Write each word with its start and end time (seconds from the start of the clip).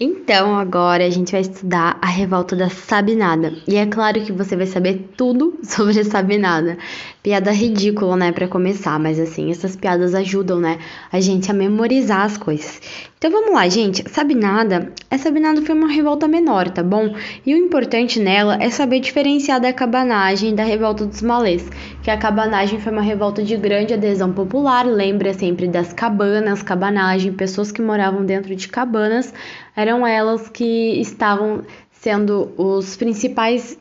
Então, 0.00 0.56
agora 0.56 1.04
a 1.04 1.10
gente 1.10 1.32
vai 1.32 1.42
estudar 1.42 1.98
a 2.00 2.06
revolta 2.06 2.56
da 2.56 2.70
Sabinada. 2.70 3.52
E 3.68 3.76
é 3.76 3.84
claro 3.84 4.22
que 4.24 4.32
você 4.32 4.56
vai 4.56 4.66
saber 4.66 5.10
tudo 5.16 5.58
sobre 5.62 6.00
a 6.00 6.04
Sabinada. 6.04 6.78
Piada 7.22 7.52
ridícula, 7.52 8.16
né, 8.16 8.32
para 8.32 8.48
começar, 8.48 8.98
mas 8.98 9.20
assim, 9.20 9.50
essas 9.50 9.76
piadas 9.76 10.14
ajudam, 10.14 10.58
né, 10.58 10.78
a 11.12 11.20
gente 11.20 11.50
a 11.50 11.54
memorizar 11.54 12.22
as 12.22 12.38
coisas. 12.38 12.80
Então 13.18 13.30
vamos 13.30 13.52
lá, 13.52 13.68
gente. 13.68 14.02
Sabinada, 14.10 14.92
a 15.10 15.18
Sabinada 15.18 15.62
foi 15.62 15.74
uma 15.74 15.86
revolta 15.92 16.26
menor, 16.26 16.70
tá 16.70 16.82
bom? 16.82 17.14
E 17.46 17.54
o 17.54 17.56
importante 17.56 18.18
nela 18.18 18.56
é 18.60 18.70
saber 18.70 18.98
diferenciar 18.98 19.60
da 19.60 19.72
cabanagem 19.72 20.54
da 20.54 20.64
revolta 20.64 21.06
dos 21.06 21.22
malês, 21.22 21.70
que 22.02 22.10
a 22.10 22.18
cabanagem 22.18 22.80
foi 22.80 22.90
uma 22.90 23.02
revolta 23.02 23.42
de 23.42 23.56
grande 23.56 23.94
adesão 23.94 24.32
popular, 24.32 24.84
lembra 24.84 25.32
sempre 25.32 25.68
das 25.68 25.92
cabanas, 25.92 26.62
cabanagem, 26.62 27.32
pessoas 27.32 27.70
que 27.70 27.80
moravam 27.80 28.24
dentro 28.24 28.54
de 28.56 28.66
cabanas 28.68 29.32
eram 29.76 30.04
elas 30.06 30.48
que 30.48 31.00
estavam 31.00 31.62
sendo 31.92 32.52
os 32.56 32.96
principais 32.96 33.78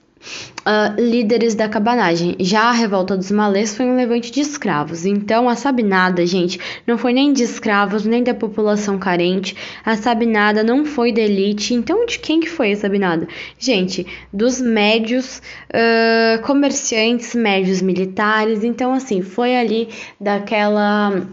uh, 0.62 1.00
líderes 1.00 1.56
da 1.56 1.68
cabanagem. 1.68 2.36
Já 2.40 2.64
a 2.64 2.72
revolta 2.72 3.18
dos 3.18 3.32
malês 3.32 3.76
foi 3.76 3.86
um 3.86 3.96
levante 3.96 4.32
de 4.32 4.42
escravos. 4.42 5.06
Então, 5.06 5.50
a 5.50 5.56
Sabinada, 5.56 6.26
gente, 6.26 6.60
não 6.86 6.98
foi 6.98 7.14
nem 7.14 7.34
de 7.34 7.44
escravos, 7.44 8.06
nem 8.06 8.24
da 8.24 8.34
população 8.34 8.98
carente. 8.98 9.56
A 9.84 9.96
Sabinada 9.96 10.64
não 10.64 10.86
foi 10.86 11.12
da 11.12 11.22
elite. 11.22 11.74
Então, 11.74 12.06
de 12.06 12.20
quem 12.20 12.40
que 12.40 12.50
foi 12.50 12.72
a 12.74 12.76
Sabinada? 12.76 13.28
Gente, 13.58 14.06
dos 14.32 14.62
médios 14.62 15.42
uh, 15.70 16.42
comerciantes, 16.44 17.36
médios 17.36 17.82
militares. 17.82 18.64
Então, 18.64 18.94
assim, 18.94 19.22
foi 19.22 19.56
ali 19.56 19.90
daquela 20.20 21.28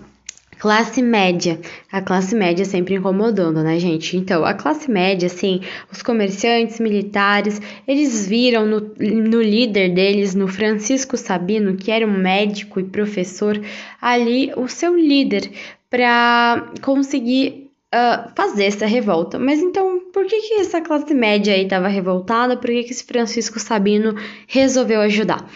Classe 0.58 1.00
média. 1.00 1.60
A 1.90 2.02
classe 2.02 2.34
média 2.34 2.64
sempre 2.64 2.96
incomodando, 2.96 3.62
né, 3.62 3.78
gente? 3.78 4.16
Então, 4.16 4.44
a 4.44 4.54
classe 4.54 4.90
média, 4.90 5.26
assim, 5.26 5.60
os 5.90 6.02
comerciantes, 6.02 6.80
militares, 6.80 7.60
eles 7.86 8.26
viram 8.26 8.66
no, 8.66 8.80
no 8.98 9.40
líder 9.40 9.94
deles, 9.94 10.34
no 10.34 10.48
Francisco 10.48 11.16
Sabino, 11.16 11.76
que 11.76 11.90
era 11.90 12.06
um 12.06 12.18
médico 12.18 12.80
e 12.80 12.84
professor, 12.84 13.60
ali 14.00 14.52
o 14.56 14.66
seu 14.66 14.96
líder 14.96 15.50
para 15.88 16.72
conseguir 16.82 17.70
uh, 17.94 18.30
fazer 18.34 18.64
essa 18.64 18.86
revolta. 18.86 19.38
Mas 19.38 19.60
então, 19.60 20.00
por 20.12 20.26
que, 20.26 20.40
que 20.40 20.54
essa 20.54 20.80
classe 20.80 21.14
média 21.14 21.54
aí 21.54 21.64
estava 21.64 21.88
revoltada? 21.88 22.56
Por 22.56 22.68
que, 22.68 22.84
que 22.84 22.92
esse 22.92 23.04
Francisco 23.04 23.60
Sabino 23.60 24.14
resolveu 24.46 25.00
ajudar? 25.02 25.48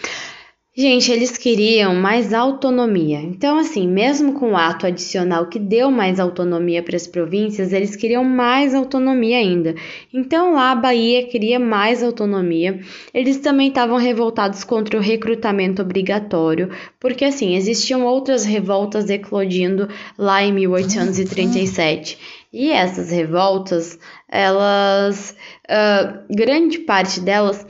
Gente, 0.75 1.11
eles 1.11 1.37
queriam 1.37 1.93
mais 1.93 2.33
autonomia. 2.33 3.19
Então, 3.19 3.59
assim, 3.59 3.87
mesmo 3.87 4.33
com 4.33 4.53
o 4.53 4.57
ato 4.57 4.87
adicional 4.87 5.45
que 5.45 5.59
deu 5.59 5.91
mais 5.91 6.19
autonomia 6.19 6.81
para 6.81 6.95
as 6.95 7.05
províncias, 7.05 7.71
eles 7.71 7.95
queriam 7.95 8.23
mais 8.23 8.73
autonomia 8.73 9.37
ainda. 9.37 9.75
Então, 10.11 10.53
lá 10.53 10.71
a 10.71 10.75
Bahia 10.75 11.27
queria 11.27 11.59
mais 11.59 12.01
autonomia. 12.01 12.79
Eles 13.13 13.37
também 13.37 13.67
estavam 13.67 13.97
revoltados 13.97 14.63
contra 14.63 14.97
o 14.97 15.01
recrutamento 15.01 15.83
obrigatório, 15.83 16.71
porque 16.99 17.25
assim, 17.25 17.55
existiam 17.55 18.03
outras 18.03 18.43
revoltas 18.43 19.11
eclodindo 19.11 19.87
lá 20.17 20.41
em 20.43 20.51
1837. 20.53 22.17
E 22.51 22.71
essas 22.71 23.09
revoltas, 23.09 23.97
elas, 24.29 25.35
uh, 25.67 26.23
grande 26.29 26.77
parte 26.79 27.19
delas 27.19 27.65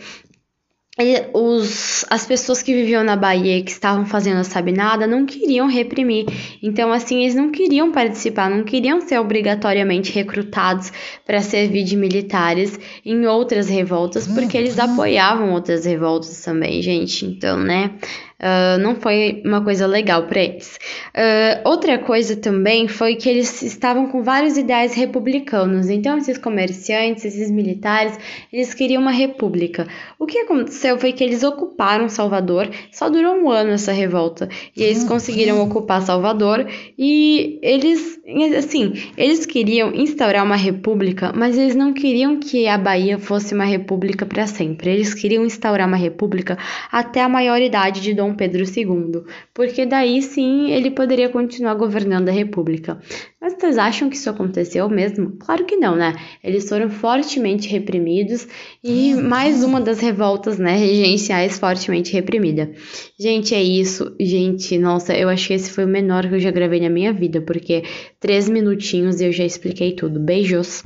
os, 1.34 2.06
as 2.08 2.26
pessoas 2.26 2.62
que 2.62 2.72
viviam 2.72 3.04
na 3.04 3.16
Bahia 3.16 3.64
que 3.64 3.72
estavam 3.72 4.06
fazendo 4.06 4.40
a 4.40 4.44
sabinada 4.44 5.08
não 5.08 5.26
queriam 5.26 5.68
reprimir. 5.68 6.26
Então, 6.62 6.94
assim, 6.94 7.24
eles 7.24 7.34
não 7.34 7.52
queriam 7.52 7.92
participar, 7.92 8.50
não 8.50 8.64
queriam 8.64 9.02
ser 9.02 9.18
obrigatoriamente 9.20 10.12
recrutados 10.12 10.92
para 11.26 11.42
servir 11.42 11.84
de 11.84 11.98
militares 11.98 12.80
em 13.04 13.26
outras 13.26 13.68
revoltas, 13.68 14.28
porque 14.28 14.56
eles 14.56 14.78
apoiavam 14.78 15.54
outras 15.54 15.86
revoltas 15.86 16.44
também, 16.44 16.80
gente. 16.82 17.26
Então, 17.26 17.60
né? 17.60 17.96
Uh, 18.44 18.78
não 18.78 18.96
foi 18.96 19.42
uma 19.46 19.64
coisa 19.64 19.88
legal 19.88 20.24
para 20.24 20.42
eles. 20.42 20.78
Uh, 21.16 21.70
outra 21.70 21.98
coisa 21.98 22.36
também 22.36 22.90
foi 22.90 23.16
que 23.16 23.30
eles 23.30 23.62
estavam 23.62 24.08
com 24.08 24.22
vários 24.22 24.58
ideais 24.58 24.94
republicanos. 24.94 25.90
Então, 25.90 26.18
esses 26.18 26.38
comerciantes, 26.38 27.24
esses 27.24 27.50
militares, 27.50 28.20
eles 28.52 28.74
queriam 28.74 29.02
uma 29.02 29.12
república. 29.12 29.88
O 30.20 30.26
que 30.26 30.40
aconteceu 30.40 30.98
foi 30.98 31.14
que 31.14 31.24
eles 31.24 31.42
ocuparam 31.42 32.10
Salvador. 32.10 32.70
Só 32.92 33.10
durou 33.10 33.34
um 33.34 33.50
ano 33.50 33.72
essa 33.72 33.94
revolta 33.94 34.50
e 34.76 34.84
eles 34.84 35.06
conseguiram 35.06 35.62
ocupar 35.64 36.02
Salvador 36.02 36.68
e 37.00 37.60
eles, 37.62 38.20
assim, 38.58 38.94
eles 39.16 39.46
queriam 39.46 39.94
instaurar 39.94 40.44
uma 40.44 40.58
república, 40.58 41.32
mas 41.34 41.58
eles 41.58 41.76
não 41.76 41.94
queriam 41.94 42.42
que 42.42 42.68
a 42.68 42.78
Bahia 42.78 43.18
fosse 43.18 43.54
uma 43.54 43.64
república 43.64 44.26
para 44.26 44.48
sempre. 44.48 44.90
Eles 44.90 45.14
queriam 45.14 45.46
instaurar 45.46 45.88
uma 45.88 45.96
república 45.96 46.58
até 46.92 47.22
a 47.22 47.30
maioridade 47.30 48.02
de 48.02 48.14
Pedro 48.34 48.64
II, 48.64 49.24
porque 49.54 49.86
daí 49.86 50.22
sim 50.22 50.72
ele 50.72 50.92
poderia 50.92 51.30
continuar 51.30 51.76
governando 51.76 52.30
a 52.30 52.32
República. 52.32 53.00
Mas 53.40 53.54
vocês 53.54 53.78
acham 53.78 54.10
que 54.10 54.16
isso 54.16 54.30
aconteceu 54.30 54.90
mesmo? 54.90 55.32
Claro 55.38 55.66
que 55.66 55.76
não, 55.76 55.96
né? 55.96 56.16
Eles 56.44 56.68
foram 56.68 56.90
fortemente 56.90 57.68
reprimidos 57.68 58.48
e 58.84 59.14
mais 59.16 59.64
uma 59.64 59.82
das 59.82 60.00
revoltas, 60.00 60.58
né, 60.58 60.76
regenciais 60.76 61.60
fortemente 61.60 62.14
reprimida. 62.14 62.72
Gente, 63.20 63.54
é 63.54 63.62
isso. 63.62 64.16
Gente, 64.20 64.78
nossa, 64.78 65.14
eu 65.14 65.30
acho 65.30 65.48
que 65.48 65.54
esse 65.54 65.70
foi 65.70 65.86
o 65.86 65.88
menor 65.88 66.28
que 66.28 66.36
eu 66.36 66.40
já 66.40 66.52
gravei 66.52 66.80
na 66.80 66.90
minha 66.90 67.14
vida, 67.14 67.42
porque 67.42 67.84
três 68.20 68.50
minutinhos 68.50 69.20
e 69.22 69.26
eu 69.26 69.32
já 69.32 69.44
expliquei 69.46 69.94
tudo. 69.94 70.20
Beijos! 70.20 70.82